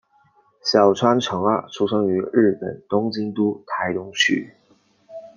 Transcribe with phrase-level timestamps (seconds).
[0.63, 4.51] 小川诚二出生于日本东京都台东区。